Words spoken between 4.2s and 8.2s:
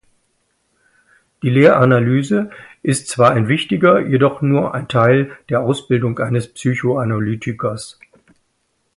nur ein Teil der Ausbildung eines Psychoanalytikers.